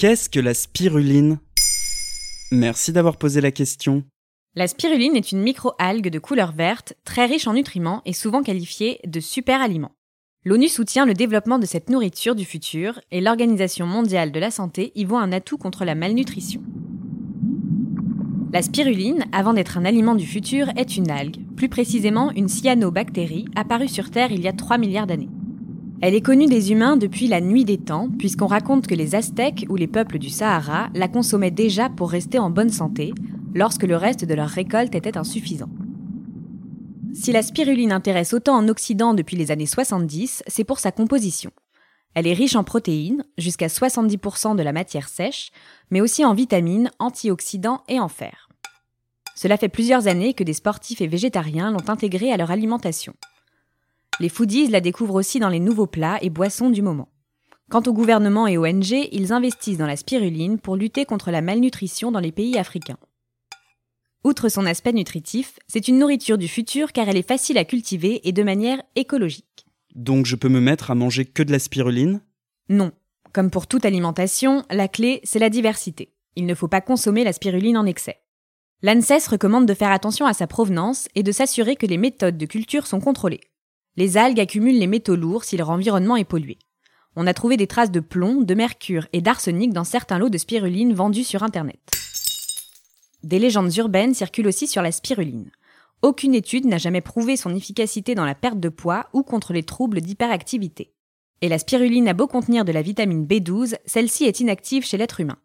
[0.00, 1.40] Qu'est-ce que la spiruline?
[2.50, 4.02] Merci d'avoir posé la question.
[4.54, 9.00] La spiruline est une micro-algue de couleur verte, très riche en nutriments et souvent qualifiée
[9.06, 9.92] de super aliment.
[10.46, 14.90] L'ONU soutient le développement de cette nourriture du futur et l'Organisation mondiale de la santé
[14.94, 16.62] y voit un atout contre la malnutrition.
[18.54, 23.48] La spiruline, avant d'être un aliment du futur, est une algue, plus précisément une cyanobactérie
[23.54, 25.28] apparue sur Terre il y a 3 milliards d'années.
[26.02, 29.66] Elle est connue des humains depuis la nuit des temps, puisqu'on raconte que les Aztèques
[29.68, 33.12] ou les peuples du Sahara la consommaient déjà pour rester en bonne santé,
[33.54, 35.68] lorsque le reste de leur récolte était insuffisant.
[37.12, 41.50] Si la spiruline intéresse autant en Occident depuis les années 70, c'est pour sa composition.
[42.14, 45.50] Elle est riche en protéines, jusqu'à 70% de la matière sèche,
[45.90, 48.48] mais aussi en vitamines, antioxydants et en fer.
[49.36, 53.14] Cela fait plusieurs années que des sportifs et végétariens l'ont intégrée à leur alimentation.
[54.20, 57.08] Les foodies la découvrent aussi dans les nouveaux plats et boissons du moment.
[57.70, 62.12] Quant au gouvernement et ONG, ils investissent dans la spiruline pour lutter contre la malnutrition
[62.12, 62.98] dans les pays africains.
[64.22, 68.20] Outre son aspect nutritif, c'est une nourriture du futur car elle est facile à cultiver
[68.28, 69.64] et de manière écologique.
[69.94, 72.20] Donc je peux me mettre à manger que de la spiruline?
[72.68, 72.92] Non.
[73.32, 76.12] Comme pour toute alimentation, la clé, c'est la diversité.
[76.36, 78.18] Il ne faut pas consommer la spiruline en excès.
[78.82, 82.46] L'ANSES recommande de faire attention à sa provenance et de s'assurer que les méthodes de
[82.46, 83.40] culture sont contrôlées.
[83.96, 86.58] Les algues accumulent les métaux lourds si leur environnement est pollué.
[87.16, 90.38] On a trouvé des traces de plomb, de mercure et d'arsenic dans certains lots de
[90.38, 91.80] spiruline vendus sur Internet.
[93.24, 95.50] Des légendes urbaines circulent aussi sur la spiruline.
[96.02, 99.64] Aucune étude n'a jamais prouvé son efficacité dans la perte de poids ou contre les
[99.64, 100.92] troubles d'hyperactivité.
[101.42, 105.20] Et la spiruline a beau contenir de la vitamine B12, celle-ci est inactive chez l'être
[105.20, 105.38] humain.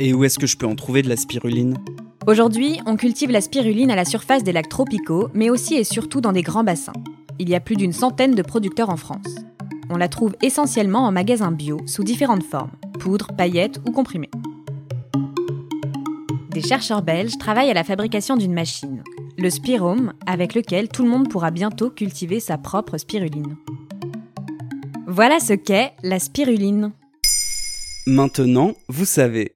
[0.00, 1.76] Et où est-ce que je peux en trouver de la spiruline?
[2.26, 6.20] Aujourd'hui, on cultive la spiruline à la surface des lacs tropicaux, mais aussi et surtout
[6.20, 6.92] dans des grands bassins.
[7.38, 9.36] Il y a plus d'une centaine de producteurs en France.
[9.90, 14.30] On la trouve essentiellement en magasins bio, sous différentes formes, poudre, paillettes ou comprimés.
[16.50, 19.04] Des chercheurs belges travaillent à la fabrication d'une machine,
[19.38, 23.56] le Spirome, avec lequel tout le monde pourra bientôt cultiver sa propre spiruline.
[25.06, 26.90] Voilà ce qu'est la spiruline.
[28.08, 29.55] Maintenant, vous savez.